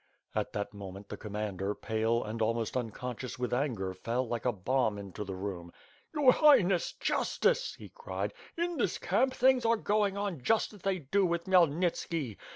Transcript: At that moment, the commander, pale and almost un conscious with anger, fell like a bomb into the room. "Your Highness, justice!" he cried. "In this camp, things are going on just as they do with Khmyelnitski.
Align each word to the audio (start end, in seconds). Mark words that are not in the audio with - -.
At 0.33 0.53
that 0.53 0.73
moment, 0.73 1.09
the 1.09 1.15
commander, 1.15 1.75
pale 1.75 2.23
and 2.23 2.41
almost 2.41 2.75
un 2.75 2.89
conscious 2.89 3.37
with 3.37 3.53
anger, 3.53 3.93
fell 3.93 4.27
like 4.27 4.45
a 4.45 4.51
bomb 4.51 4.97
into 4.97 5.23
the 5.23 5.35
room. 5.35 5.71
"Your 6.11 6.31
Highness, 6.31 6.93
justice!" 6.93 7.75
he 7.75 7.89
cried. 7.89 8.33
"In 8.57 8.77
this 8.77 8.97
camp, 8.97 9.31
things 9.31 9.63
are 9.63 9.77
going 9.77 10.17
on 10.17 10.41
just 10.41 10.73
as 10.73 10.81
they 10.81 10.97
do 10.97 11.23
with 11.23 11.43
Khmyelnitski. 11.45 12.37